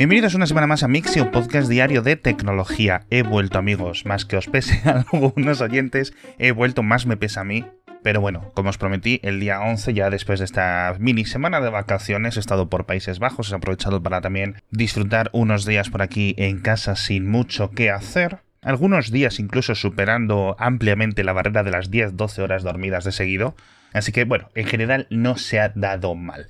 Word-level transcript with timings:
Bienvenidos 0.00 0.34
una 0.34 0.46
semana 0.46 0.66
más 0.66 0.82
a 0.82 0.88
Mixio, 0.88 1.30
podcast 1.30 1.68
diario 1.68 2.00
de 2.00 2.16
tecnología. 2.16 3.02
He 3.10 3.22
vuelto, 3.22 3.58
amigos, 3.58 4.06
más 4.06 4.24
que 4.24 4.38
os 4.38 4.46
pese 4.46 4.80
a 4.88 5.04
algunos 5.12 5.60
oyentes, 5.60 6.14
he 6.38 6.52
vuelto, 6.52 6.82
más 6.82 7.04
me 7.04 7.18
pesa 7.18 7.42
a 7.42 7.44
mí. 7.44 7.66
Pero 8.02 8.22
bueno, 8.22 8.50
como 8.54 8.70
os 8.70 8.78
prometí, 8.78 9.20
el 9.22 9.40
día 9.40 9.60
11, 9.60 9.92
ya 9.92 10.08
después 10.08 10.38
de 10.38 10.46
esta 10.46 10.96
mini 10.98 11.26
semana 11.26 11.60
de 11.60 11.68
vacaciones, 11.68 12.38
he 12.38 12.40
estado 12.40 12.70
por 12.70 12.86
Países 12.86 13.18
Bajos, 13.18 13.52
he 13.52 13.54
aprovechado 13.54 14.02
para 14.02 14.22
también 14.22 14.62
disfrutar 14.70 15.28
unos 15.34 15.66
días 15.66 15.90
por 15.90 16.00
aquí 16.00 16.34
en 16.38 16.60
casa 16.60 16.96
sin 16.96 17.28
mucho 17.28 17.72
que 17.72 17.90
hacer. 17.90 18.38
Algunos 18.62 19.10
días 19.10 19.38
incluso 19.38 19.74
superando 19.74 20.56
ampliamente 20.58 21.24
la 21.24 21.34
barrera 21.34 21.62
de 21.62 21.72
las 21.72 21.90
10-12 21.90 22.38
horas 22.38 22.62
dormidas 22.62 23.04
de 23.04 23.12
seguido. 23.12 23.54
Así 23.92 24.12
que 24.12 24.24
bueno, 24.24 24.48
en 24.54 24.64
general 24.64 25.08
no 25.10 25.36
se 25.36 25.60
ha 25.60 25.68
dado 25.74 26.14
mal. 26.14 26.48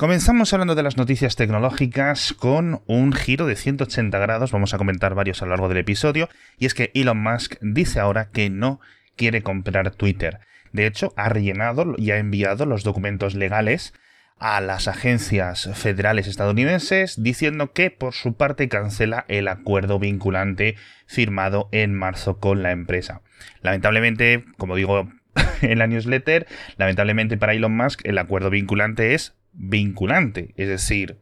Comenzamos 0.00 0.50
hablando 0.54 0.74
de 0.74 0.82
las 0.82 0.96
noticias 0.96 1.36
tecnológicas 1.36 2.32
con 2.32 2.80
un 2.86 3.12
giro 3.12 3.46
de 3.46 3.54
180 3.54 4.18
grados, 4.18 4.50
vamos 4.50 4.72
a 4.72 4.78
comentar 4.78 5.14
varios 5.14 5.42
a 5.42 5.44
lo 5.44 5.50
largo 5.50 5.68
del 5.68 5.76
episodio, 5.76 6.30
y 6.56 6.64
es 6.64 6.72
que 6.72 6.90
Elon 6.94 7.22
Musk 7.22 7.56
dice 7.60 8.00
ahora 8.00 8.30
que 8.30 8.48
no 8.48 8.80
quiere 9.14 9.42
comprar 9.42 9.90
Twitter. 9.90 10.40
De 10.72 10.86
hecho, 10.86 11.12
ha 11.16 11.28
rellenado 11.28 11.96
y 11.98 12.12
ha 12.12 12.16
enviado 12.16 12.64
los 12.64 12.82
documentos 12.82 13.34
legales 13.34 13.92
a 14.38 14.62
las 14.62 14.88
agencias 14.88 15.68
federales 15.74 16.28
estadounidenses 16.28 17.22
diciendo 17.22 17.74
que 17.74 17.90
por 17.90 18.14
su 18.14 18.32
parte 18.32 18.70
cancela 18.70 19.26
el 19.28 19.48
acuerdo 19.48 19.98
vinculante 19.98 20.76
firmado 21.06 21.68
en 21.72 21.92
marzo 21.92 22.38
con 22.38 22.62
la 22.62 22.70
empresa. 22.70 23.20
Lamentablemente, 23.60 24.46
como 24.56 24.76
digo 24.76 25.10
en 25.60 25.78
la 25.78 25.86
newsletter, 25.86 26.46
lamentablemente 26.78 27.36
para 27.36 27.52
Elon 27.52 27.76
Musk 27.76 28.00
el 28.04 28.16
acuerdo 28.16 28.48
vinculante 28.48 29.12
es 29.12 29.34
vinculante, 29.52 30.54
es 30.56 30.68
decir, 30.68 31.18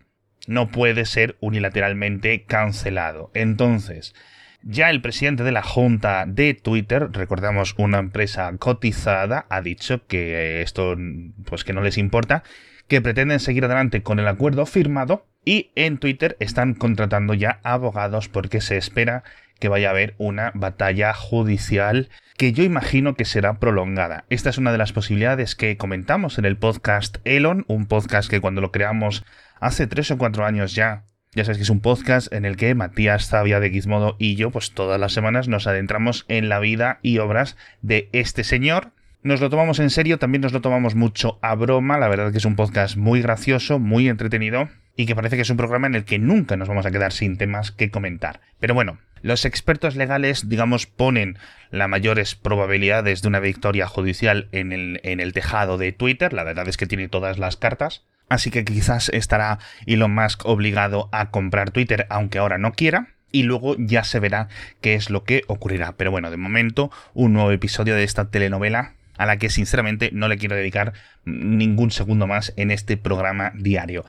no 0.47 0.69
puede 0.69 1.05
ser 1.05 1.37
unilateralmente 1.41 2.45
cancelado. 2.45 3.31
Entonces, 3.35 4.15
ya 4.63 4.91
el 4.91 5.01
presidente 5.01 5.45
de 5.45 5.53
la 5.53 5.63
junta 5.63 6.25
de 6.27 6.55
Twitter, 6.55 7.11
recordamos 7.13 7.75
una 7.79 7.99
empresa 7.99 8.53
cotizada, 8.59 9.47
ha 9.51 9.61
dicho 9.61 10.07
que 10.07 10.63
esto 10.63 10.97
pues 11.45 11.65
que 11.65 11.73
no 11.73 11.83
les 11.83 11.99
importa, 11.99 12.43
que 12.89 13.01
pretenden 13.01 13.41
seguir 13.41 13.65
adelante 13.65 14.03
con 14.03 14.19
el 14.19 14.27
acuerdo 14.27 14.67
firmado 14.67 15.27
y 15.45 15.71
en 15.77 15.99
Twitter 15.99 16.37
están 16.41 16.75
contratando 16.75 17.35
ya 17.35 17.61
abogados 17.63 18.29
porque 18.29 18.61
se 18.61 18.77
espera 18.77 19.23
que 19.59 19.69
vaya 19.69 19.89
a 19.89 19.91
haber 19.91 20.15
una 20.19 20.53
batalla 20.55 21.13
judicial 21.15 22.09
que 22.37 22.53
yo 22.53 22.63
imagino 22.63 23.15
que 23.15 23.25
será 23.25 23.59
prolongada. 23.59 24.25
Esta 24.31 24.51
es 24.51 24.59
una 24.59 24.73
de 24.73 24.79
las 24.79 24.93
posibilidades 24.93 25.57
que 25.57 25.77
comentamos 25.77 26.39
en 26.39 26.45
el 26.45 26.57
podcast 26.57 27.19
Elon, 27.25 27.65
un 27.69 27.87
podcast 27.87 28.31
que 28.31 28.41
cuando 28.41 28.61
lo 28.61 28.71
creamos 28.71 29.25
hace 29.61 29.87
tres 29.87 30.11
o 30.11 30.19
cuatro 30.19 30.45
años 30.45 30.75
ya, 30.75 31.05
ya 31.35 31.45
sabes 31.45 31.59
que 31.59 31.65
es 31.65 31.71
un 31.71 31.81
podcast 31.81 32.33
en 32.33 32.45
el 32.45 32.57
que 32.57 32.75
Matías 32.75 33.29
Zavia 33.29 33.61
de 33.61 33.71
Gizmodo 33.71 34.17
y 34.19 34.37
yo, 34.37 34.51
pues 34.51 34.73
todas 34.73 35.01
las 35.01 35.13
semanas 35.13 35.49
nos 35.49 35.67
adentramos 35.67 36.25
en 36.29 36.49
la 36.49 36.61
vida 36.61 37.01
y 37.03 37.19
obras 37.19 37.57
de 37.83 38.09
este 38.13 38.45
señor. 38.45 38.93
Nos 39.23 39.41
lo 39.41 39.51
tomamos 39.51 39.81
en 39.81 39.91
serio, 39.91 40.19
también 40.19 40.43
nos 40.43 40.53
lo 40.53 40.61
tomamos 40.61 40.95
mucho 40.95 41.41
a 41.43 41.57
broma, 41.57 41.99
la 41.99 42.07
verdad 42.07 42.31
que 42.31 42.39
es 42.39 42.45
un 42.45 42.55
podcast 42.55 42.97
muy 42.97 43.21
gracioso, 43.21 43.81
muy 43.81 44.09
entretenido 44.09 44.69
y 44.99 45.07
que 45.07 45.15
parece 45.15 45.37
que 45.37 45.43
es 45.43 45.51
un 45.51 45.57
programa 45.57 45.87
en 45.87 45.95
el 45.95 46.05
que 46.05 46.19
nunca 46.19 46.57
nos 46.57 46.67
vamos 46.67 46.85
a 46.85 46.91
quedar 46.91 47.13
sin 47.13 47.39
temas 47.39 47.71
que 47.71 47.89
comentar. 47.89 48.41
Pero 48.59 48.75
bueno, 48.75 48.99
los 49.23 49.45
expertos 49.45 49.95
legales, 49.95 50.49
digamos, 50.49 50.87
ponen 50.87 51.39
las 51.71 51.89
mayores 51.89 52.35
probabilidades 52.35 53.23
de 53.23 53.29
una 53.29 53.39
victoria 53.39 53.87
judicial 53.87 54.49
en 54.51 54.73
el, 54.73 55.33
tejado 55.33 55.79
de 55.79 55.93
Twitter. 55.93 56.33
La 56.33 56.43
verdad 56.43 56.67
es 56.67 56.77
que 56.77 56.89
tiene 56.89 57.09
todas 57.09 57.39
las 57.39 57.57
cartas. 57.57 58.03
Así 58.29 58.51
que 58.51 58.65
quizás 58.65 59.09
estará 59.11 59.61
Elon 59.87 60.13
Musk 60.13 60.45
obligado 60.47 61.09
a 61.13 61.31
comprar 61.31 61.71
Twitter, 61.71 62.09
aunque 62.11 62.39
ahora 62.39 62.59
no 62.59 62.73
quiera. 62.73 63.15
Y 63.31 63.45
luego 63.45 63.77
ya 63.79 64.03
se 64.03 64.19
verá 64.19 64.49
qué 64.81 64.95
es 64.95 65.11
lo 65.11 65.23
que 65.23 65.45
ocurrirá. 65.47 65.93
Pero 65.93 66.11
bueno, 66.11 66.33
de 66.33 66.39
momento, 66.39 66.91
un 67.15 67.35
nuevo 67.35 67.53
episodio 67.53 67.95
de 67.95 68.03
esta 68.03 68.31
telenovela 68.31 68.95
a 69.17 69.27
la 69.27 69.37
que 69.37 69.49
sinceramente 69.49 70.11
no 70.13 70.27
le 70.27 70.39
quiero 70.39 70.57
dedicar 70.57 70.93
ningún 71.25 71.93
segundo 71.93 72.27
más 72.27 72.53
en 72.57 72.73
este 72.73 72.97
programa 72.97 73.53
diario 73.55 74.05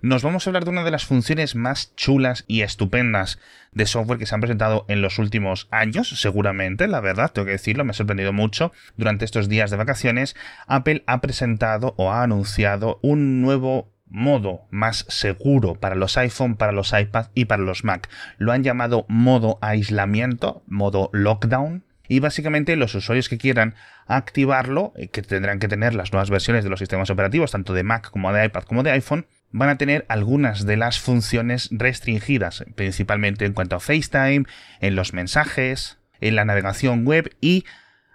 nos 0.00 0.22
vamos 0.22 0.46
a 0.46 0.50
hablar 0.50 0.64
de 0.64 0.70
una 0.70 0.84
de 0.84 0.90
las 0.90 1.06
funciones 1.06 1.54
más 1.54 1.94
chulas 1.96 2.44
y 2.46 2.62
estupendas 2.62 3.38
de 3.72 3.86
software 3.86 4.18
que 4.18 4.26
se 4.26 4.34
han 4.34 4.40
presentado 4.40 4.84
en 4.88 5.02
los 5.02 5.18
últimos 5.18 5.68
años, 5.70 6.08
seguramente, 6.20 6.86
la 6.86 7.00
verdad, 7.00 7.32
tengo 7.32 7.46
que 7.46 7.52
decirlo, 7.52 7.84
me 7.84 7.90
ha 7.90 7.94
sorprendido 7.94 8.32
mucho. 8.32 8.72
Durante 8.96 9.24
estos 9.24 9.48
días 9.48 9.70
de 9.70 9.76
vacaciones, 9.76 10.36
Apple 10.66 11.02
ha 11.06 11.20
presentado 11.20 11.94
o 11.96 12.12
ha 12.12 12.22
anunciado 12.22 12.98
un 13.02 13.42
nuevo 13.42 13.92
modo 14.08 14.66
más 14.70 15.04
seguro 15.08 15.74
para 15.74 15.94
los 15.94 16.16
iPhone, 16.16 16.56
para 16.56 16.72
los 16.72 16.92
iPad 16.92 17.26
y 17.34 17.46
para 17.46 17.62
los 17.62 17.84
Mac. 17.84 18.08
Lo 18.38 18.52
han 18.52 18.62
llamado 18.62 19.04
modo 19.08 19.58
aislamiento, 19.60 20.62
modo 20.66 21.10
lockdown, 21.12 21.84
y 22.08 22.20
básicamente 22.20 22.76
los 22.76 22.94
usuarios 22.94 23.28
que 23.28 23.38
quieran 23.38 23.74
activarlo, 24.06 24.92
eh, 24.96 25.08
que 25.08 25.22
tendrán 25.22 25.58
que 25.58 25.68
tener 25.68 25.94
las 25.94 26.12
nuevas 26.12 26.30
versiones 26.30 26.64
de 26.64 26.70
los 26.70 26.78
sistemas 26.78 27.10
operativos, 27.10 27.50
tanto 27.50 27.72
de 27.74 27.82
Mac 27.82 28.10
como 28.10 28.32
de 28.32 28.44
iPad 28.44 28.62
como 28.62 28.82
de 28.82 28.92
iPhone, 28.92 29.26
van 29.50 29.68
a 29.68 29.78
tener 29.78 30.04
algunas 30.08 30.66
de 30.66 30.76
las 30.76 31.00
funciones 31.00 31.68
restringidas, 31.70 32.64
principalmente 32.74 33.44
en 33.44 33.52
cuanto 33.52 33.76
a 33.76 33.80
FaceTime, 33.80 34.44
en 34.80 34.96
los 34.96 35.12
mensajes, 35.12 35.98
en 36.20 36.36
la 36.36 36.44
navegación 36.44 37.04
web 37.04 37.34
y 37.40 37.64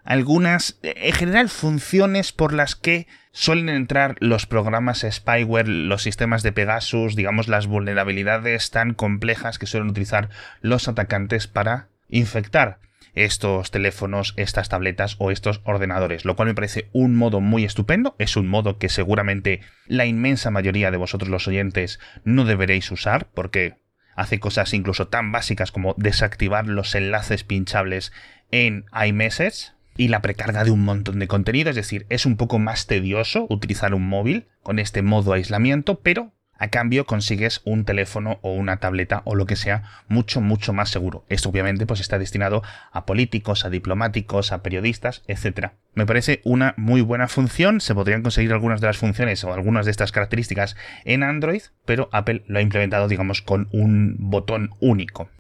algunas, 0.03 0.79
en 0.81 1.13
general, 1.13 1.49
funciones 1.49 2.31
por 2.31 2.53
las 2.53 2.75
que 2.75 3.07
suelen 3.31 3.69
entrar 3.69 4.15
los 4.19 4.45
programas 4.45 5.05
spyware, 5.09 5.67
los 5.67 6.01
sistemas 6.01 6.43
de 6.43 6.51
Pegasus, 6.51 7.15
digamos 7.15 7.47
las 7.47 7.67
vulnerabilidades 7.67 8.71
tan 8.71 8.93
complejas 8.93 9.59
que 9.59 9.67
suelen 9.67 9.89
utilizar 9.89 10.29
los 10.61 10.87
atacantes 10.87 11.47
para 11.47 11.87
infectar 12.09 12.79
estos 13.13 13.71
teléfonos, 13.71 14.33
estas 14.37 14.69
tabletas 14.69 15.15
o 15.19 15.31
estos 15.31 15.61
ordenadores, 15.63 16.25
lo 16.25 16.35
cual 16.35 16.47
me 16.47 16.55
parece 16.55 16.89
un 16.93 17.15
modo 17.15 17.41
muy 17.41 17.63
estupendo, 17.63 18.15
es 18.19 18.37
un 18.37 18.47
modo 18.47 18.77
que 18.77 18.89
seguramente 18.89 19.61
la 19.87 20.05
inmensa 20.05 20.51
mayoría 20.51 20.91
de 20.91 20.97
vosotros 20.97 21.29
los 21.29 21.47
oyentes 21.47 21.99
no 22.23 22.45
deberéis 22.45 22.91
usar 22.91 23.27
porque 23.33 23.75
hace 24.15 24.39
cosas 24.39 24.73
incluso 24.73 25.07
tan 25.07 25.31
básicas 25.31 25.71
como 25.71 25.95
desactivar 25.97 26.67
los 26.67 26.95
enlaces 26.95 27.43
pinchables 27.43 28.11
en 28.51 28.85
iMessage 29.05 29.73
y 29.97 30.07
la 30.07 30.21
precarga 30.21 30.63
de 30.63 30.71
un 30.71 30.83
montón 30.83 31.19
de 31.19 31.27
contenido, 31.27 31.69
es 31.69 31.75
decir, 31.75 32.05
es 32.09 32.25
un 32.25 32.37
poco 32.37 32.59
más 32.59 32.87
tedioso 32.87 33.45
utilizar 33.49 33.93
un 33.93 34.07
móvil 34.07 34.47
con 34.63 34.79
este 34.79 35.01
modo 35.01 35.33
aislamiento, 35.33 35.99
pero 35.99 36.33
a 36.61 36.67
cambio 36.67 37.07
consigues 37.07 37.61
un 37.65 37.85
teléfono 37.85 38.37
o 38.43 38.53
una 38.53 38.77
tableta 38.77 39.23
o 39.25 39.33
lo 39.33 39.47
que 39.47 39.55
sea 39.55 39.81
mucho, 40.07 40.41
mucho 40.41 40.73
más 40.73 40.91
seguro. 40.91 41.25
Esto 41.27 41.49
obviamente 41.49 41.87
pues 41.87 41.99
está 42.01 42.19
destinado 42.19 42.61
a 42.91 43.07
políticos, 43.07 43.65
a 43.65 43.71
diplomáticos, 43.71 44.51
a 44.51 44.61
periodistas, 44.61 45.23
etc. 45.25 45.71
Me 45.95 46.05
parece 46.05 46.39
una 46.43 46.75
muy 46.77 47.01
buena 47.01 47.27
función, 47.27 47.81
se 47.81 47.95
podrían 47.95 48.21
conseguir 48.21 48.53
algunas 48.53 48.79
de 48.79 48.85
las 48.85 48.97
funciones 48.97 49.43
o 49.43 49.51
algunas 49.51 49.85
de 49.85 49.91
estas 49.91 50.11
características 50.11 50.75
en 51.03 51.23
Android, 51.23 51.63
pero 51.85 52.09
Apple 52.11 52.43
lo 52.45 52.59
ha 52.59 52.61
implementado 52.61 53.07
digamos 53.07 53.41
con 53.41 53.67
un 53.71 54.17
botón 54.19 54.69
único. 54.79 55.31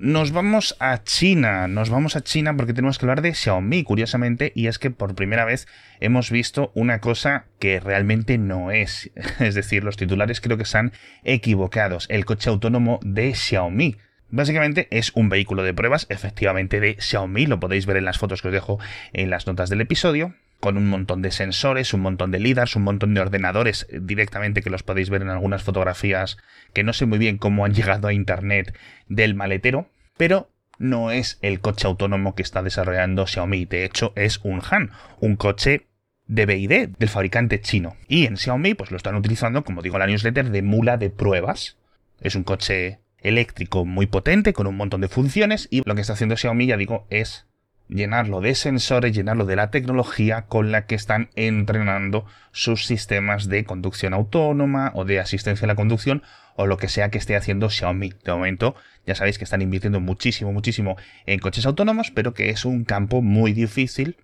Nos 0.00 0.32
vamos 0.32 0.76
a 0.80 1.04
China, 1.04 1.68
nos 1.68 1.88
vamos 1.88 2.16
a 2.16 2.20
China 2.20 2.56
porque 2.56 2.74
tenemos 2.74 2.98
que 2.98 3.06
hablar 3.06 3.22
de 3.22 3.32
Xiaomi, 3.32 3.84
curiosamente, 3.84 4.50
y 4.56 4.66
es 4.66 4.80
que 4.80 4.90
por 4.90 5.14
primera 5.14 5.44
vez 5.44 5.68
hemos 6.00 6.32
visto 6.32 6.72
una 6.74 7.00
cosa 7.00 7.46
que 7.60 7.78
realmente 7.78 8.36
no 8.36 8.72
es. 8.72 9.12
Es 9.38 9.54
decir, 9.54 9.84
los 9.84 9.96
titulares 9.96 10.40
creo 10.40 10.56
que 10.56 10.64
están 10.64 10.92
equivocados. 11.22 12.06
El 12.10 12.24
coche 12.24 12.50
autónomo 12.50 12.98
de 13.04 13.34
Xiaomi. 13.34 13.96
Básicamente 14.30 14.88
es 14.90 15.12
un 15.14 15.28
vehículo 15.28 15.62
de 15.62 15.74
pruebas, 15.74 16.06
efectivamente 16.08 16.80
de 16.80 16.96
Xiaomi, 16.98 17.46
lo 17.46 17.60
podéis 17.60 17.86
ver 17.86 17.96
en 17.96 18.04
las 18.04 18.18
fotos 18.18 18.42
que 18.42 18.48
os 18.48 18.54
dejo 18.54 18.80
en 19.12 19.30
las 19.30 19.46
notas 19.46 19.70
del 19.70 19.80
episodio, 19.80 20.34
con 20.64 20.78
un 20.78 20.88
montón 20.88 21.20
de 21.20 21.30
sensores, 21.30 21.92
un 21.92 22.00
montón 22.00 22.30
de 22.30 22.38
LIDARs, 22.38 22.74
un 22.74 22.84
montón 22.84 23.12
de 23.12 23.20
ordenadores 23.20 23.86
eh, 23.90 23.98
directamente 24.00 24.62
que 24.62 24.70
los 24.70 24.82
podéis 24.82 25.10
ver 25.10 25.20
en 25.20 25.28
algunas 25.28 25.62
fotografías 25.62 26.38
que 26.72 26.82
no 26.82 26.94
sé 26.94 27.04
muy 27.04 27.18
bien 27.18 27.36
cómo 27.36 27.66
han 27.66 27.74
llegado 27.74 28.08
a 28.08 28.14
internet 28.14 28.74
del 29.06 29.34
maletero, 29.34 29.90
pero 30.16 30.48
no 30.78 31.10
es 31.10 31.38
el 31.42 31.60
coche 31.60 31.86
autónomo 31.86 32.34
que 32.34 32.40
está 32.40 32.62
desarrollando 32.62 33.26
Xiaomi, 33.26 33.66
de 33.66 33.84
hecho 33.84 34.14
es 34.16 34.40
un 34.42 34.62
Han, 34.70 34.90
un 35.20 35.36
coche 35.36 35.86
de 36.28 36.46
BID 36.46 36.88
del 36.98 37.08
fabricante 37.10 37.60
chino. 37.60 37.98
Y 38.08 38.24
en 38.24 38.38
Xiaomi 38.38 38.72
pues 38.72 38.90
lo 38.90 38.96
están 38.96 39.16
utilizando, 39.16 39.64
como 39.64 39.82
digo 39.82 39.98
la 39.98 40.06
newsletter, 40.06 40.48
de 40.48 40.62
mula 40.62 40.96
de 40.96 41.10
pruebas. 41.10 41.76
Es 42.22 42.36
un 42.36 42.42
coche 42.42 43.00
eléctrico 43.18 43.84
muy 43.84 44.06
potente 44.06 44.54
con 44.54 44.66
un 44.66 44.78
montón 44.78 45.02
de 45.02 45.08
funciones 45.08 45.68
y 45.70 45.82
lo 45.84 45.94
que 45.94 46.00
está 46.00 46.14
haciendo 46.14 46.38
Xiaomi, 46.38 46.64
ya 46.64 46.78
digo, 46.78 47.06
es 47.10 47.44
llenarlo 47.88 48.40
de 48.40 48.54
sensores, 48.54 49.14
llenarlo 49.14 49.44
de 49.44 49.56
la 49.56 49.70
tecnología 49.70 50.42
con 50.42 50.72
la 50.72 50.86
que 50.86 50.94
están 50.94 51.30
entrenando 51.34 52.26
sus 52.52 52.86
sistemas 52.86 53.48
de 53.48 53.64
conducción 53.64 54.14
autónoma 54.14 54.92
o 54.94 55.04
de 55.04 55.20
asistencia 55.20 55.66
a 55.66 55.68
la 55.68 55.74
conducción 55.74 56.22
o 56.56 56.66
lo 56.66 56.76
que 56.76 56.88
sea 56.88 57.10
que 57.10 57.18
esté 57.18 57.36
haciendo 57.36 57.70
Xiaomi. 57.70 58.12
De 58.24 58.32
momento, 58.32 58.74
ya 59.06 59.14
sabéis 59.14 59.38
que 59.38 59.44
están 59.44 59.62
invirtiendo 59.62 60.00
muchísimo, 60.00 60.52
muchísimo 60.52 60.96
en 61.26 61.38
coches 61.40 61.66
autónomos, 61.66 62.10
pero 62.10 62.34
que 62.34 62.50
es 62.50 62.64
un 62.64 62.84
campo 62.84 63.22
muy 63.22 63.52
difícil 63.52 64.16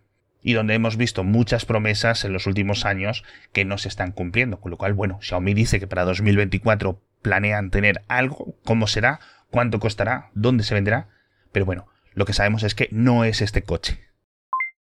y 0.43 0.55
donde 0.55 0.75
hemos 0.75 0.97
visto 0.97 1.23
muchas 1.23 1.67
promesas 1.67 2.25
en 2.25 2.33
los 2.33 2.47
últimos 2.47 2.87
años 2.87 3.25
que 3.53 3.65
no 3.65 3.79
se 3.79 3.89
están 3.89 4.13
cumpliendo. 4.13 4.61
Con 4.61 4.71
lo 4.71 4.79
cual, 4.79 4.95
bueno, 4.95 5.19
Xiaomi 5.21 5.55
dice 5.55 5.81
que 5.81 5.87
para 5.87 6.05
2024 6.05 7.01
planean 7.21 7.71
tener 7.71 8.03
algo, 8.09 8.57
cómo 8.65 8.87
será, 8.87 9.21
cuánto 9.51 9.81
costará, 9.81 10.31
dónde 10.35 10.65
se 10.65 10.75
venderá, 10.75 11.09
pero 11.53 11.67
bueno, 11.67 11.89
lo 12.15 12.25
que 12.25 12.33
sabemos 12.33 12.63
es 12.63 12.75
que 12.75 12.89
no 12.91 13.25
es 13.25 13.41
este 13.41 13.63
coche. 13.63 14.01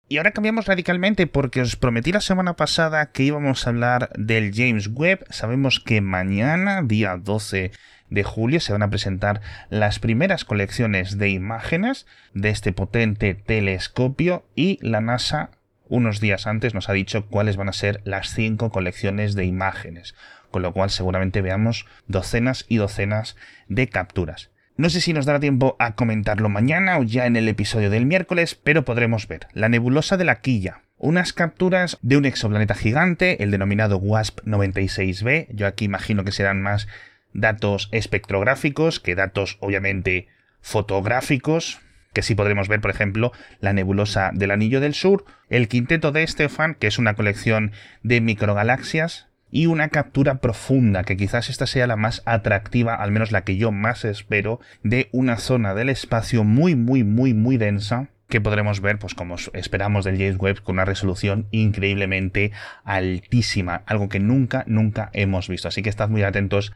Y 0.06 0.18
ahora 0.18 0.32
cambiamos 0.32 0.66
radicalmente 0.66 1.26
porque 1.26 1.62
os 1.62 1.76
prometí 1.76 2.12
la 2.12 2.20
semana 2.20 2.56
pasada 2.56 3.10
que 3.10 3.22
íbamos 3.22 3.66
a 3.66 3.70
hablar 3.70 4.10
del 4.16 4.52
James 4.54 4.88
Webb. 4.92 5.24
Sabemos 5.30 5.80
que 5.80 6.02
mañana, 6.02 6.82
día 6.82 7.16
12 7.16 7.72
de 8.10 8.22
julio, 8.22 8.60
se 8.60 8.72
van 8.72 8.82
a 8.82 8.90
presentar 8.90 9.40
las 9.70 9.98
primeras 9.98 10.44
colecciones 10.44 11.16
de 11.16 11.30
imágenes 11.30 12.06
de 12.34 12.50
este 12.50 12.72
potente 12.72 13.34
telescopio 13.34 14.44
y 14.54 14.78
la 14.82 15.00
NASA 15.00 15.50
unos 15.88 16.20
días 16.20 16.46
antes 16.46 16.74
nos 16.74 16.88
ha 16.88 16.92
dicho 16.92 17.26
cuáles 17.26 17.56
van 17.56 17.68
a 17.68 17.72
ser 17.72 18.00
las 18.04 18.34
cinco 18.34 18.70
colecciones 18.70 19.34
de 19.34 19.44
imágenes, 19.44 20.14
con 20.50 20.62
lo 20.62 20.72
cual 20.72 20.90
seguramente 20.90 21.42
veamos 21.42 21.86
docenas 22.06 22.64
y 22.68 22.76
docenas 22.76 23.36
de 23.68 23.88
capturas. 23.88 24.50
No 24.76 24.90
sé 24.90 25.00
si 25.00 25.12
nos 25.12 25.24
dará 25.24 25.38
tiempo 25.38 25.76
a 25.78 25.94
comentarlo 25.94 26.48
mañana 26.48 26.98
o 26.98 27.04
ya 27.04 27.26
en 27.26 27.36
el 27.36 27.48
episodio 27.48 27.90
del 27.90 28.06
miércoles, 28.06 28.56
pero 28.56 28.84
podremos 28.84 29.28
ver. 29.28 29.46
La 29.52 29.68
nebulosa 29.68 30.16
de 30.16 30.24
la 30.24 30.40
quilla, 30.40 30.82
unas 30.98 31.32
capturas 31.32 31.96
de 32.02 32.16
un 32.16 32.24
exoplaneta 32.24 32.74
gigante, 32.74 33.44
el 33.44 33.52
denominado 33.52 33.98
WASP 33.98 34.40
96b, 34.40 35.46
yo 35.50 35.68
aquí 35.68 35.84
imagino 35.84 36.24
que 36.24 36.32
serán 36.32 36.60
más 36.60 36.88
datos 37.32 37.88
espectrográficos 37.92 38.98
que 38.98 39.14
datos 39.14 39.58
obviamente 39.60 40.26
fotográficos, 40.60 41.80
que 42.12 42.22
sí 42.22 42.34
podremos 42.34 42.66
ver, 42.66 42.80
por 42.80 42.90
ejemplo, 42.90 43.30
la 43.60 43.72
nebulosa 43.72 44.32
del 44.34 44.50
Anillo 44.50 44.80
del 44.80 44.94
Sur, 44.94 45.24
el 45.50 45.68
quinteto 45.68 46.10
de 46.10 46.26
Stefan, 46.26 46.74
que 46.74 46.88
es 46.88 46.98
una 46.98 47.14
colección 47.14 47.70
de 48.02 48.20
microgalaxias, 48.20 49.28
y 49.54 49.66
una 49.66 49.88
captura 49.88 50.40
profunda, 50.40 51.04
que 51.04 51.16
quizás 51.16 51.48
esta 51.48 51.68
sea 51.68 51.86
la 51.86 51.94
más 51.94 52.22
atractiva, 52.24 52.96
al 52.96 53.12
menos 53.12 53.30
la 53.30 53.44
que 53.44 53.56
yo 53.56 53.70
más 53.70 54.04
espero, 54.04 54.58
de 54.82 55.08
una 55.12 55.36
zona 55.36 55.74
del 55.74 55.90
espacio 55.90 56.42
muy, 56.42 56.74
muy, 56.74 57.04
muy, 57.04 57.34
muy 57.34 57.56
densa, 57.56 58.08
que 58.28 58.40
podremos 58.40 58.80
ver, 58.80 58.98
pues 58.98 59.14
como 59.14 59.36
esperamos 59.52 60.04
del 60.04 60.18
James 60.18 60.38
Webb, 60.40 60.62
con 60.62 60.74
una 60.74 60.84
resolución 60.84 61.46
increíblemente 61.52 62.50
altísima, 62.82 63.84
algo 63.86 64.08
que 64.08 64.18
nunca, 64.18 64.64
nunca 64.66 65.10
hemos 65.12 65.46
visto. 65.48 65.68
Así 65.68 65.82
que 65.82 65.88
estad 65.88 66.08
muy 66.08 66.24
atentos 66.24 66.72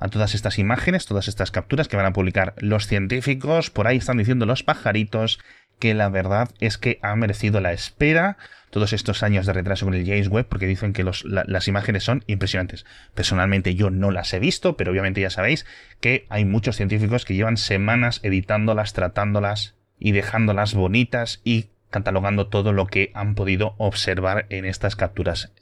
a 0.00 0.08
todas 0.08 0.34
estas 0.34 0.58
imágenes, 0.58 1.04
todas 1.04 1.28
estas 1.28 1.50
capturas 1.50 1.88
que 1.88 1.98
van 1.98 2.06
a 2.06 2.14
publicar 2.14 2.54
los 2.56 2.86
científicos. 2.86 3.68
Por 3.68 3.86
ahí 3.86 3.98
están 3.98 4.16
diciendo 4.16 4.46
los 4.46 4.62
pajaritos 4.62 5.40
que 5.84 5.92
la 5.92 6.08
verdad 6.08 6.48
es 6.60 6.78
que 6.78 6.98
ha 7.02 7.14
merecido 7.14 7.60
la 7.60 7.74
espera 7.74 8.38
todos 8.70 8.94
estos 8.94 9.22
años 9.22 9.44
de 9.44 9.52
retraso 9.52 9.84
con 9.84 9.92
el 9.92 10.06
James 10.06 10.28
Webb 10.28 10.46
porque 10.46 10.66
dicen 10.66 10.94
que 10.94 11.04
las 11.04 11.68
imágenes 11.68 12.04
son 12.04 12.24
impresionantes. 12.26 12.86
Personalmente 13.14 13.74
yo 13.74 13.90
no 13.90 14.10
las 14.10 14.32
he 14.32 14.38
visto, 14.38 14.78
pero 14.78 14.92
obviamente 14.92 15.20
ya 15.20 15.28
sabéis 15.28 15.66
que 16.00 16.24
hay 16.30 16.46
muchos 16.46 16.76
científicos 16.76 17.26
que 17.26 17.34
llevan 17.34 17.58
semanas 17.58 18.20
editándolas, 18.22 18.94
tratándolas 18.94 19.74
y 19.98 20.12
dejándolas 20.12 20.72
bonitas 20.72 21.42
y 21.44 21.66
catalogando 21.90 22.46
todo 22.46 22.72
lo 22.72 22.86
que 22.86 23.10
han 23.12 23.34
podido 23.34 23.74
observar 23.76 24.46
en 24.48 24.64
estas 24.64 24.96
capturas. 24.96 25.52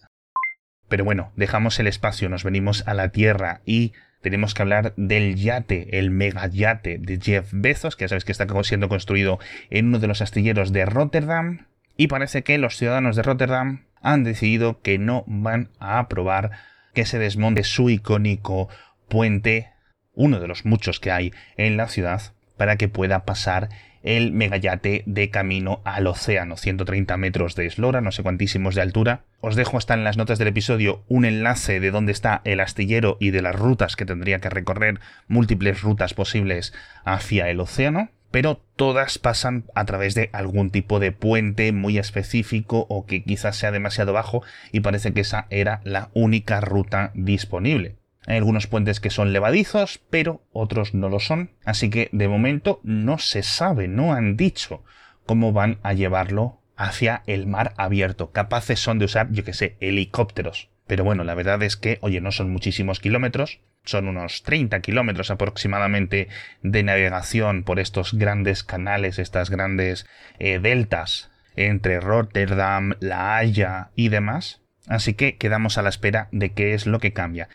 Pero 0.89 1.05
bueno, 1.05 1.33
dejamos 1.35 1.81
el 1.81 1.89
espacio, 1.89 2.29
nos 2.29 2.45
venimos 2.45 2.87
a 2.87 2.95
la 2.95 3.09
Tierra 3.09 3.61
y 3.67 3.93
tenemos 4.23 4.55
que 4.55 4.63
hablar 4.63 4.95
del 4.97 5.35
yate, 5.35 5.99
el 5.99 6.11
megayate 6.11 6.99
de 6.99 7.19
Jeff 7.21 7.51
Bezos, 7.53 7.97
que 7.97 8.05
ya 8.05 8.09
sabéis 8.09 8.25
que 8.25 8.33
está 8.33 8.47
siendo 8.63 8.89
construido 8.89 9.39
en 9.69 9.89
uno 9.89 9.99
de 9.99 10.07
los 10.07 10.23
astilleros 10.23 10.73
de 10.73 10.87
Rotterdam. 10.87 11.67
Y 11.97 12.07
parece 12.07 12.43
que 12.43 12.57
los 12.57 12.77
ciudadanos 12.77 13.17
de 13.17 13.23
Rotterdam 13.23 13.85
han 14.01 14.25
decidido 14.25 14.81
que 14.81 14.99
no 14.99 15.25
van 15.27 15.71
a 15.79 15.99
aprobar 15.99 16.53
que 16.95 17.05
se 17.05 17.19
desmonte 17.19 17.65
su 17.65 17.91
icónico 17.91 18.69
puente, 19.09 19.71
uno 20.15 20.41
de 20.41 20.49
los 20.49 20.65
muchos 20.65 21.01
que 21.01 21.11
hay 21.11 21.33
en 21.57 21.77
la 21.77 21.89
ciudad, 21.89 22.23
para 22.57 22.77
que 22.77 22.89
pueda 22.89 23.25
pasar 23.25 23.69
el 24.03 24.33
megayate 24.33 25.03
de 25.07 25.31
camino 25.31 25.81
al 25.85 26.07
océano, 26.07 26.57
130 26.57 27.17
metros 27.17 27.55
de 27.55 27.67
eslora, 27.67 28.01
no 28.01 28.13
sé 28.13 28.23
cuantísimos 28.23 28.75
de 28.75 28.83
altura. 28.83 29.25
Os 29.41 29.57
dejo 29.57 29.79
hasta 29.79 29.95
en 29.95 30.05
las 30.05 30.17
notas 30.17 30.39
del 30.39 30.49
episodio 30.49 31.03
un 31.09 31.25
enlace 31.25 31.81
de 31.81 31.91
dónde 31.91 32.13
está 32.13 32.41
el 32.45 32.61
astillero 32.61 33.17
y 33.21 33.31
de 33.31 33.43
las 33.43 33.57
rutas 33.57 33.97
que 33.97 34.07
tendría 34.07 34.39
que 34.39 34.51
recorrer, 34.51 35.01
múltiples 35.29 35.83
rutas 35.83 36.15
posibles 36.15 36.73
hacia 37.05 37.49
el 37.49 37.61
océano, 37.61 38.11
pero 38.31 38.61
todas 38.77 39.19
pasan 39.19 39.65
a 39.75 39.85
través 39.85 40.15
de 40.15 40.31
algún 40.33 40.71
tipo 40.71 40.99
de 40.99 41.13
puente 41.13 41.71
muy 41.71 41.99
específico 41.99 42.87
o 42.89 43.07
que 43.07 43.23
quizás 43.23 43.57
sea 43.57 43.71
demasiado 43.71 44.13
bajo 44.13 44.43
y 44.73 44.81
parece 44.81 45.13
que 45.13 45.21
esa 45.21 45.47
era 45.51 45.81
la 45.85 46.11
única 46.15 46.61
ruta 46.61 47.13
disponible. 47.15 48.02
Hay 48.27 48.37
algunos 48.37 48.67
puentes 48.67 49.01
que 49.01 49.11
son 49.11 49.33
levadizos, 49.33 50.01
pero 50.11 50.43
otros 50.53 50.95
no 50.95 51.09
lo 51.09 51.21
son. 51.21 51.51
Así 51.65 51.91
que 51.91 52.09
de 52.13 52.29
momento 52.29 52.81
no 52.85 53.19
se 53.19 53.43
sabe, 53.43 53.89
no 53.89 54.13
han 54.13 54.37
dicho 54.37 54.85
cómo 55.27 55.53
van 55.53 55.79
a 55.83 55.93
llevarlo 55.93 56.61
hacia 56.77 57.23
el 57.27 57.47
mar 57.47 57.75
abierto. 57.77 58.31
Capaces 58.33 58.81
son 58.81 58.99
de 58.99 59.07
usar, 59.07 59.31
yo 59.31 59.45
que 59.45 59.53
sé, 59.53 59.77
helicópteros. 59.81 60.71
Pero 60.87 61.05
bueno, 61.05 61.25
la 61.25 61.35
verdad 61.35 61.63
es 61.63 61.77
que, 61.77 61.99
oye, 62.03 62.21
no 62.21 62.33
son 62.33 62.51
muchísimos 62.51 63.01
kilómetros, 63.01 63.61
son 63.85 64.09
unos 64.09 64.43
30 64.43 64.81
kilómetros 64.81 65.31
aproximadamente 65.31 66.29
de 66.63 66.83
navegación 66.83 67.63
por 67.63 67.81
estos 67.81 68.15
grandes 68.15 68.63
canales, 68.63 69.19
estas 69.19 69.51
grandes 69.51 70.07
eh, 70.39 70.59
deltas 70.59 71.31
entre 71.57 72.01
Rotterdam, 72.01 72.95
La 73.01 73.37
Haya 73.37 73.91
y 73.95 74.09
demás. 74.09 74.61
Así 74.89 75.15
que 75.15 75.37
quedamos 75.37 75.79
a 75.79 75.83
la 75.83 75.89
espera 75.89 76.29
de 76.33 76.53
qué 76.53 76.75
es 76.75 76.87
lo 76.87 76.99
que 76.99 77.13
cambia. 77.13 77.49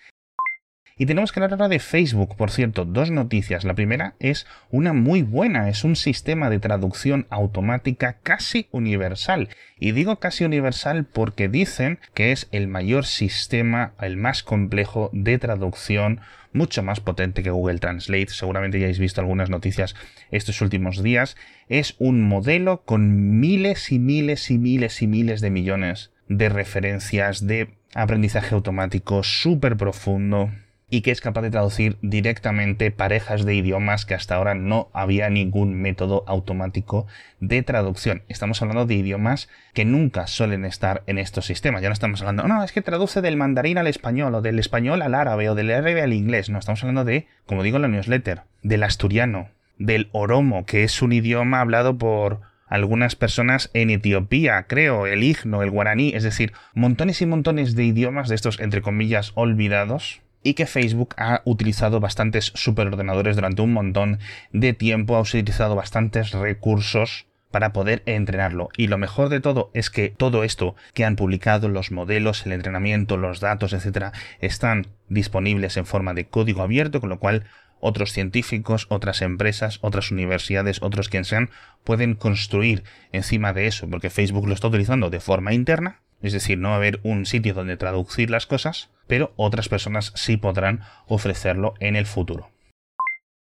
Y 0.99 1.05
tenemos 1.05 1.31
que 1.31 1.39
hablar 1.39 1.53
ahora 1.53 1.67
de 1.69 1.79
Facebook, 1.79 2.35
por 2.35 2.49
cierto, 2.49 2.83
dos 2.83 3.11
noticias. 3.11 3.63
La 3.63 3.75
primera 3.75 4.15
es 4.19 4.47
una 4.71 4.93
muy 4.93 5.21
buena, 5.21 5.69
es 5.69 5.83
un 5.83 5.95
sistema 5.95 6.49
de 6.49 6.59
traducción 6.59 7.27
automática 7.29 8.17
casi 8.23 8.67
universal. 8.71 9.49
Y 9.79 9.91
digo 9.91 10.19
casi 10.19 10.43
universal 10.43 11.05
porque 11.05 11.49
dicen 11.49 11.99
que 12.15 12.31
es 12.31 12.47
el 12.51 12.67
mayor 12.67 13.05
sistema, 13.05 13.93
el 14.01 14.17
más 14.17 14.41
complejo 14.41 15.11
de 15.13 15.37
traducción 15.37 16.21
mucho 16.51 16.81
más 16.81 16.99
potente 16.99 17.43
que 17.43 17.51
Google 17.51 17.77
Translate. 17.77 18.29
Seguramente 18.29 18.79
ya 18.79 18.85
habéis 18.85 18.99
visto 18.99 19.21
algunas 19.21 19.51
noticias 19.51 19.95
estos 20.31 20.61
últimos 20.61 21.03
días. 21.03 21.37
Es 21.69 21.95
un 21.99 22.23
modelo 22.23 22.81
con 22.83 23.39
miles 23.39 23.91
y 23.91 23.99
miles 23.99 24.49
y 24.49 24.57
miles 24.57 25.01
y 25.01 25.07
miles 25.07 25.41
de 25.41 25.51
millones 25.51 26.11
de 26.27 26.49
referencias 26.49 27.45
de 27.45 27.75
aprendizaje 27.93 28.55
automático 28.55 29.23
súper 29.23 29.77
profundo, 29.77 30.51
y 30.89 31.01
que 31.01 31.11
es 31.11 31.19
capaz 31.19 31.41
de 31.41 31.51
traducir 31.51 31.97
directamente 32.01 32.91
parejas 32.91 33.43
de 33.43 33.55
idiomas 33.55 34.05
que 34.05 34.13
hasta 34.13 34.35
ahora 34.35 34.55
no 34.55 34.89
había 34.93 35.29
ningún 35.29 35.73
método 35.73 36.23
automático 36.27 37.07
de 37.41 37.61
traducción. 37.61 38.23
Estamos 38.29 38.61
hablando 38.61 38.85
de 38.85 38.93
idiomas 38.95 39.49
que 39.73 39.83
nunca 39.83 40.27
suelen 40.27 40.63
estar 40.63 41.03
en 41.05 41.17
estos 41.17 41.45
sistemas. 41.45 41.81
Ya 41.81 41.89
no 41.89 41.93
estamos 41.93 42.21
hablando, 42.21 42.47
no, 42.47 42.63
es 42.63 42.71
que 42.71 42.81
traduce 42.81 43.21
del 43.21 43.35
mandarín 43.35 43.77
al 43.77 43.87
español 43.87 44.33
o 44.35 44.41
del 44.41 44.59
español 44.59 45.01
al 45.01 45.13
árabe 45.13 45.49
o 45.49 45.55
del 45.55 45.71
árabe 45.71 46.01
al 46.01 46.13
inglés. 46.13 46.49
No, 46.49 46.57
estamos 46.57 46.81
hablando 46.83 47.03
de, 47.03 47.27
como 47.45 47.63
digo 47.63 47.75
en 47.75 47.81
la 47.81 47.87
newsletter, 47.89 48.43
del 48.63 48.83
asturiano, 48.83 49.49
del 49.77 50.07
oromo, 50.13 50.65
que 50.65 50.85
es 50.85 51.01
un 51.01 51.11
idioma 51.11 51.59
hablado 51.59 51.97
por 51.97 52.39
algunas 52.65 53.15
personas 53.17 53.69
en 53.73 53.89
Etiopía, 53.89 54.67
creo, 54.67 55.05
el 55.05 55.23
igno, 55.23 55.63
el 55.63 55.71
guaraní, 55.71 56.13
es 56.15 56.23
decir, 56.23 56.53
montones 56.73 57.21
y 57.21 57.25
montones 57.25 57.75
de 57.75 57.83
idiomas 57.83 58.29
de 58.29 58.35
estos, 58.35 58.59
entre 58.59 58.81
comillas, 58.81 59.31
olvidados, 59.35 60.21
y 60.43 60.53
que 60.53 60.65
Facebook 60.65 61.15
ha 61.17 61.41
utilizado 61.45 61.99
bastantes 61.99 62.51
superordenadores 62.55 63.35
durante 63.35 63.61
un 63.61 63.73
montón 63.73 64.19
de 64.51 64.73
tiempo, 64.73 65.15
ha 65.15 65.21
utilizado 65.21 65.75
bastantes 65.75 66.31
recursos 66.31 67.27
para 67.51 67.73
poder 67.73 68.03
entrenarlo. 68.05 68.69
Y 68.77 68.87
lo 68.87 68.97
mejor 68.97 69.29
de 69.29 69.39
todo 69.39 69.71
es 69.73 69.89
que 69.89 70.09
todo 70.09 70.43
esto 70.43 70.75
que 70.93 71.05
han 71.05 71.15
publicado, 71.15 71.69
los 71.69 71.91
modelos, 71.91 72.45
el 72.45 72.51
entrenamiento, 72.51 73.17
los 73.17 73.39
datos, 73.39 73.73
etcétera, 73.73 74.11
están 74.39 74.87
disponibles 75.09 75.77
en 75.77 75.85
forma 75.85 76.13
de 76.13 76.27
código 76.27 76.61
abierto, 76.61 76.99
con 76.99 77.09
lo 77.09 77.19
cual 77.19 77.45
otros 77.79 78.11
científicos, 78.11 78.87
otras 78.89 79.21
empresas, 79.21 79.79
otras 79.81 80.11
universidades, 80.11 80.81
otros 80.81 81.09
quien 81.09 81.25
sean, 81.25 81.49
pueden 81.83 82.15
construir 82.15 82.83
encima 83.11 83.53
de 83.53 83.67
eso, 83.67 83.89
porque 83.89 84.09
Facebook 84.09 84.47
lo 84.47 84.53
está 84.53 84.67
utilizando 84.67 85.09
de 85.09 85.19
forma 85.19 85.53
interna, 85.53 86.01
es 86.21 86.33
decir, 86.33 86.57
no 86.57 86.69
va 86.69 86.75
a 86.75 86.77
haber 86.77 86.99
un 87.03 87.25
sitio 87.25 87.53
donde 87.53 87.77
traducir 87.77 88.29
las 88.29 88.45
cosas, 88.45 88.89
pero 89.07 89.33
otras 89.35 89.69
personas 89.69 90.11
sí 90.15 90.37
podrán 90.37 90.81
ofrecerlo 91.07 91.73
en 91.79 91.95
el 91.95 92.05
futuro. 92.05 92.49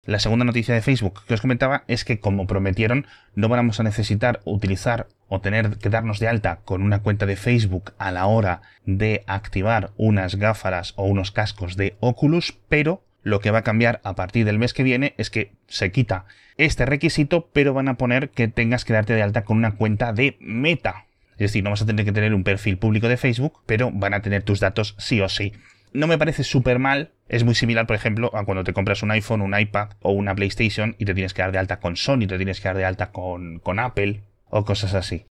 La 0.06 0.18
segunda 0.18 0.44
noticia 0.44 0.74
de 0.74 0.82
Facebook 0.82 1.22
que 1.26 1.32
os 1.32 1.40
comentaba 1.40 1.84
es 1.88 2.04
que 2.04 2.20
como 2.20 2.46
prometieron 2.46 3.06
no 3.34 3.48
vamos 3.48 3.80
a 3.80 3.84
necesitar 3.84 4.42
utilizar 4.44 5.08
o 5.28 5.40
tener 5.40 5.78
que 5.78 5.88
darnos 5.88 6.18
de 6.18 6.28
alta 6.28 6.60
con 6.66 6.82
una 6.82 7.00
cuenta 7.00 7.24
de 7.24 7.36
Facebook 7.36 7.94
a 7.96 8.10
la 8.10 8.26
hora 8.26 8.60
de 8.84 9.24
activar 9.26 9.92
unas 9.96 10.34
gáfaras 10.34 10.92
o 10.96 11.04
unos 11.04 11.30
cascos 11.30 11.76
de 11.76 11.96
Oculus, 12.00 12.54
pero 12.68 13.02
lo 13.22 13.40
que 13.40 13.50
va 13.50 13.60
a 13.60 13.64
cambiar 13.64 14.02
a 14.04 14.14
partir 14.14 14.44
del 14.44 14.58
mes 14.58 14.74
que 14.74 14.82
viene 14.82 15.14
es 15.16 15.30
que 15.30 15.52
se 15.68 15.90
quita 15.90 16.26
este 16.58 16.84
requisito, 16.84 17.48
pero 17.52 17.72
van 17.72 17.88
a 17.88 17.96
poner 17.96 18.28
que 18.28 18.46
tengas 18.48 18.84
que 18.84 18.92
darte 18.92 19.14
de 19.14 19.22
alta 19.22 19.44
con 19.44 19.56
una 19.56 19.76
cuenta 19.76 20.12
de 20.12 20.36
Meta. 20.38 21.06
Es 21.34 21.38
decir, 21.38 21.64
no 21.64 21.70
vas 21.70 21.82
a 21.82 21.86
tener 21.86 22.04
que 22.04 22.12
tener 22.12 22.34
un 22.34 22.44
perfil 22.44 22.78
público 22.78 23.08
de 23.08 23.16
Facebook, 23.16 23.62
pero 23.66 23.90
van 23.92 24.14
a 24.14 24.22
tener 24.22 24.42
tus 24.42 24.60
datos 24.60 24.94
sí 24.98 25.20
o 25.20 25.28
sí. 25.28 25.52
no 25.92 26.06
me 26.06 26.18
parece 26.18 26.42
súper 26.42 26.78
mal. 26.78 27.12
Es 27.28 27.44
muy 27.44 27.54
similar, 27.54 27.86
por 27.86 27.96
ejemplo, 27.96 28.30
a 28.36 28.44
cuando 28.44 28.64
te 28.64 28.72
compras 28.72 29.02
un 29.02 29.10
iPhone, 29.10 29.42
un 29.42 29.58
iPad 29.58 29.90
o 30.00 30.12
una 30.12 30.34
PlayStation 30.34 30.96
y 30.98 31.04
te 31.04 31.14
tienes 31.14 31.34
que 31.34 31.42
dar 31.42 31.52
de 31.52 31.58
alta 31.58 31.80
con 31.80 31.96
Sony, 31.96 32.26
te 32.26 32.36
tienes 32.36 32.60
que 32.60 32.68
dar 32.68 32.76
de 32.76 32.84
alta 32.84 33.10
con, 33.12 33.60
con 33.60 33.78
Apple 33.78 34.22
o 34.50 34.64
cosas 34.64 34.94
así. 34.94 35.26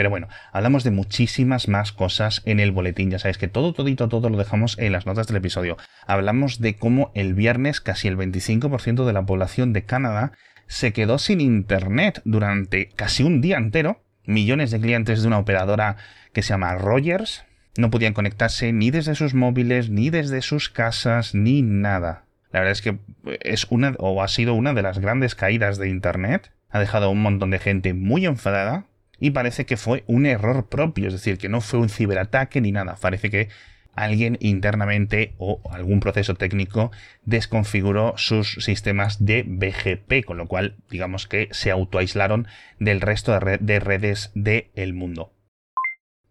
Pero 0.00 0.08
bueno, 0.08 0.28
hablamos 0.52 0.82
de 0.82 0.90
muchísimas 0.90 1.68
más 1.68 1.92
cosas 1.92 2.40
en 2.46 2.58
el 2.60 2.72
boletín. 2.72 3.10
Ya 3.10 3.18
sabéis 3.18 3.36
que 3.36 3.48
todo, 3.48 3.74
todito, 3.74 4.08
todo 4.08 4.30
lo 4.30 4.38
dejamos 4.38 4.78
en 4.78 4.92
las 4.92 5.04
notas 5.04 5.26
del 5.26 5.36
episodio. 5.36 5.76
Hablamos 6.06 6.58
de 6.58 6.76
cómo 6.76 7.12
el 7.14 7.34
viernes 7.34 7.82
casi 7.82 8.08
el 8.08 8.16
25% 8.16 9.04
de 9.04 9.12
la 9.12 9.26
población 9.26 9.74
de 9.74 9.84
Canadá 9.84 10.32
se 10.66 10.92
quedó 10.94 11.18
sin 11.18 11.40
internet 11.40 12.22
durante 12.24 12.88
casi 12.88 13.24
un 13.24 13.40
día 13.40 13.58
entero. 13.58 14.02
Millones 14.24 14.70
de 14.70 14.80
clientes 14.80 15.22
de 15.22 15.28
una 15.28 15.38
operadora 15.38 15.96
que 16.32 16.42
se 16.42 16.50
llama 16.50 16.74
Rogers 16.74 17.44
no 17.76 17.90
podían 17.90 18.12
conectarse 18.12 18.72
ni 18.72 18.90
desde 18.90 19.14
sus 19.14 19.34
móviles, 19.34 19.90
ni 19.90 20.10
desde 20.10 20.42
sus 20.42 20.68
casas, 20.68 21.34
ni 21.34 21.62
nada. 21.62 22.24
La 22.52 22.60
verdad 22.60 22.72
es 22.72 22.82
que 22.82 22.98
es 23.40 23.66
una 23.70 23.94
o 23.98 24.22
ha 24.22 24.28
sido 24.28 24.54
una 24.54 24.74
de 24.74 24.82
las 24.82 24.98
grandes 24.98 25.34
caídas 25.34 25.78
de 25.78 25.88
internet. 25.88 26.52
Ha 26.70 26.80
dejado 26.80 27.06
a 27.06 27.10
un 27.10 27.22
montón 27.22 27.50
de 27.50 27.58
gente 27.58 27.94
muy 27.94 28.26
enfadada 28.26 28.86
y 29.18 29.30
parece 29.30 29.66
que 29.66 29.76
fue 29.76 30.02
un 30.06 30.26
error 30.26 30.68
propio, 30.68 31.08
es 31.08 31.12
decir, 31.12 31.38
que 31.38 31.48
no 31.48 31.60
fue 31.60 31.78
un 31.78 31.88
ciberataque 31.90 32.60
ni 32.60 32.72
nada, 32.72 32.96
parece 33.00 33.30
que 33.30 33.48
alguien 33.94 34.38
internamente 34.40 35.34
o 35.38 35.60
algún 35.70 36.00
proceso 36.00 36.34
técnico 36.34 36.90
desconfiguró 37.24 38.14
sus 38.16 38.54
sistemas 38.60 39.24
de 39.24 39.42
BGP, 39.46 40.24
con 40.24 40.38
lo 40.38 40.46
cual 40.46 40.76
digamos 40.90 41.26
que 41.26 41.48
se 41.52 41.70
autoaislaron 41.70 42.46
del 42.78 43.00
resto 43.00 43.38
de, 43.38 43.80
redes 43.80 44.30
del 44.34 44.94
mundo. 44.94 45.32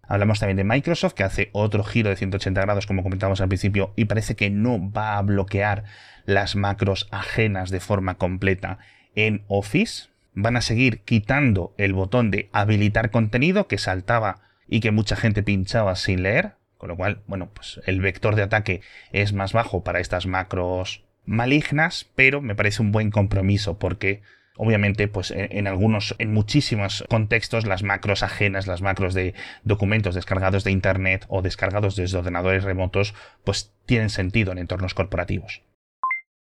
Hablamos 0.04 0.40
también 0.40 0.58
de 0.58 0.64
Microsoft, 0.64 1.14
que 1.14 1.24
hace 1.24 1.50
otro 1.52 1.84
giro 1.84 2.10
de 2.10 2.16
180 2.16 2.62
grados, 2.62 2.88
como 2.88 3.04
comentamos 3.04 3.42
al 3.42 3.48
principio, 3.48 3.94
y 3.96 4.06
parece 4.06 4.36
que 4.36 4.50
no 4.50 4.92
va 4.92 5.18
a 5.18 5.22
bloquear 5.22 5.84
las 6.26 6.56
macros 6.56 7.08
ajenas 7.12 7.70
de 7.70 7.80
forma 7.80 8.16
completa 8.16 8.80
en 9.14 9.44
Office 9.48 10.10
van 10.34 10.58
a 10.58 10.62
seguir 10.62 11.02
quitando 11.02 11.74
el 11.78 11.94
botón 11.94 12.32
de 12.32 12.50
habilitar 12.54 13.12
contenido 13.12 13.68
que 13.68 13.78
saltaba 13.78 14.42
y 14.68 14.80
que 14.80 14.92
mucha 14.92 15.16
gente 15.16 15.44
pinchaba 15.44 15.96
sin 15.96 16.24
leer, 16.24 16.54
con 16.80 16.88
lo 16.88 16.96
cual, 16.96 17.22
bueno, 17.28 17.50
pues 17.54 17.82
el 17.86 18.00
vector 18.00 18.36
de 18.36 18.42
ataque 18.42 18.82
es 19.12 19.34
más 19.34 19.52
bajo 19.52 19.84
para 19.84 20.00
estas 20.00 20.26
macros 20.26 21.04
malignas, 21.26 22.10
pero 22.16 22.42
me 22.42 22.56
parece 22.56 22.82
un 22.82 22.94
buen 22.94 23.12
compromiso 23.12 23.78
porque 23.78 24.22
obviamente 24.56 25.10
pues 25.10 25.32
en, 25.36 25.68
algunos 25.68 26.16
en 26.20 26.34
muchísimos 26.34 27.04
contextos 27.10 27.66
las 27.66 27.84
macros 27.84 28.24
ajenas 28.24 28.66
las 28.66 28.82
macros 28.82 29.14
de 29.14 29.34
documentos 29.64 30.16
descargados 30.16 30.64
de 30.64 30.72
internet 30.72 31.26
o 31.28 31.42
descargados 31.42 31.98
desde 31.98 32.18
ordenadores 32.18 32.64
remotos 32.64 33.14
pues 33.44 33.74
tienen 33.86 34.10
sentido 34.10 34.52
en 34.52 34.58
entornos 34.58 34.94
corporativos 34.94 35.62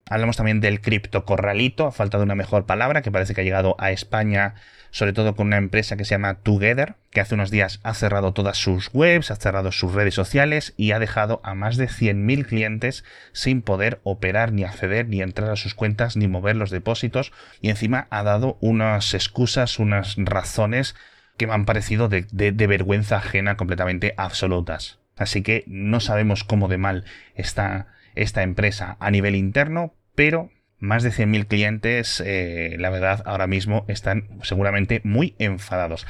Hablamos 0.09 0.37
también 0.37 0.59
del 0.59 0.81
criptocorralito, 0.81 1.85
a 1.85 1.91
falta 1.91 2.17
de 2.17 2.23
una 2.23 2.33
mejor 2.33 2.65
palabra, 2.65 3.03
que 3.03 3.11
parece 3.11 3.35
que 3.35 3.41
ha 3.41 3.43
llegado 3.43 3.75
a 3.77 3.91
España, 3.91 4.55
sobre 4.89 5.13
todo 5.13 5.35
con 5.35 5.47
una 5.47 5.57
empresa 5.57 5.97
que 5.97 6.03
se 6.03 6.15
llama 6.15 6.39
Together, 6.39 6.95
que 7.11 7.21
hace 7.21 7.35
unos 7.35 7.51
días 7.51 7.79
ha 7.83 7.93
cerrado 7.93 8.33
todas 8.33 8.57
sus 8.57 8.89
webs, 8.91 9.29
ha 9.29 9.35
cerrado 9.35 9.71
sus 9.71 9.93
redes 9.93 10.15
sociales 10.15 10.73
y 10.77 10.93
ha 10.93 10.99
dejado 10.99 11.41
a 11.43 11.53
más 11.53 11.77
de 11.77 11.87
100.000 11.87 12.47
clientes 12.47 13.03
sin 13.33 13.61
poder 13.61 13.99
operar, 14.01 14.51
ni 14.51 14.63
acceder, 14.63 15.07
ni 15.07 15.21
entrar 15.21 15.51
a 15.51 15.55
sus 15.55 15.75
cuentas, 15.75 16.17
ni 16.17 16.27
mover 16.27 16.55
los 16.55 16.71
depósitos. 16.71 17.31
Y 17.61 17.69
encima 17.69 18.07
ha 18.09 18.23
dado 18.23 18.57
unas 18.61 19.13
excusas, 19.13 19.77
unas 19.77 20.15
razones 20.17 20.95
que 21.37 21.45
me 21.45 21.53
han 21.53 21.65
parecido 21.65 22.09
de, 22.09 22.25
de 22.31 22.67
vergüenza 22.67 23.17
ajena 23.17 23.57
completamente 23.57 24.15
absolutas. 24.17 24.97
Así 25.17 25.43
que 25.43 25.65
no 25.67 25.99
sabemos 25.99 26.43
cómo 26.43 26.67
de 26.67 26.79
mal 26.79 27.05
está 27.35 27.87
esta 28.15 28.41
empresa 28.41 28.97
a 28.99 29.11
nivel 29.11 29.35
interno, 29.35 29.93
pero 30.19 30.49
más 30.79 31.01
de 31.01 31.11
100.000 31.11 31.47
clientes, 31.47 32.21
eh, 32.25 32.75
la 32.77 32.89
verdad, 32.89 33.23
ahora 33.25 33.47
mismo 33.47 33.85
están 33.87 34.27
seguramente 34.43 34.99
muy 35.05 35.33
enfadados. 35.39 36.05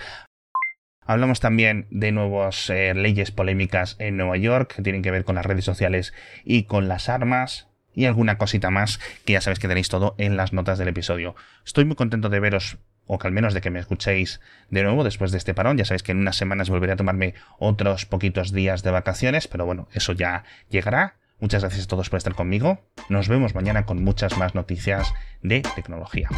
Hablamos 1.05 1.39
también 1.39 1.85
de 1.91 2.11
nuevas 2.11 2.71
eh, 2.71 2.95
leyes 2.95 3.29
polémicas 3.29 3.97
en 3.99 4.17
Nueva 4.17 4.35
York 4.37 4.73
que 4.77 4.81
tienen 4.81 5.03
que 5.03 5.11
ver 5.11 5.25
con 5.25 5.35
las 5.35 5.45
redes 5.45 5.63
sociales 5.63 6.11
y 6.43 6.63
con 6.63 6.87
las 6.87 7.07
armas 7.07 7.67
y 7.93 8.05
alguna 8.05 8.39
cosita 8.39 8.71
más 8.71 8.99
que 9.25 9.33
ya 9.33 9.41
sabéis 9.41 9.59
que 9.59 9.67
tenéis 9.67 9.89
todo 9.89 10.15
en 10.17 10.37
las 10.37 10.53
notas 10.53 10.79
del 10.79 10.87
episodio. 10.87 11.35
Estoy 11.63 11.85
muy 11.85 11.95
contento 11.95 12.29
de 12.29 12.39
veros 12.39 12.79
o 13.05 13.19
que 13.19 13.27
al 13.27 13.33
menos 13.33 13.53
de 13.53 13.61
que 13.61 13.69
me 13.69 13.79
escuchéis 13.79 14.41
de 14.71 14.81
nuevo 14.81 15.03
después 15.03 15.31
de 15.31 15.37
este 15.37 15.53
parón. 15.53 15.77
Ya 15.77 15.85
sabéis 15.85 16.01
que 16.01 16.13
en 16.13 16.17
unas 16.17 16.35
semanas 16.35 16.71
volveré 16.71 16.93
a 16.93 16.95
tomarme 16.95 17.35
otros 17.59 18.07
poquitos 18.07 18.53
días 18.53 18.81
de 18.81 18.89
vacaciones, 18.89 19.47
pero 19.47 19.67
bueno, 19.67 19.87
eso 19.93 20.13
ya 20.13 20.45
llegará. 20.67 21.19
Muchas 21.39 21.63
gracias 21.63 21.85
a 21.85 21.87
todos 21.87 22.09
por 22.09 22.17
estar 22.17 22.35
conmigo. 22.35 22.79
Nos 23.07 23.27
vemos 23.29 23.55
mañana 23.55 23.85
con 23.85 24.03
muchas 24.03 24.37
más 24.37 24.55
noticias 24.55 25.13
de 25.41 25.61
tecnología. 25.75 26.29